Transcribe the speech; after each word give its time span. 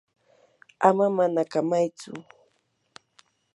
ama 0.87 1.05
manakamaychu. 1.15 2.11